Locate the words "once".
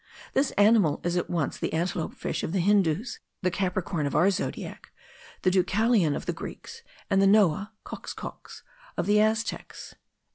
1.29-1.59